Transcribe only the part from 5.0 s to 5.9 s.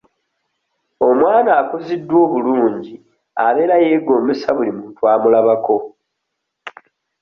amulabako.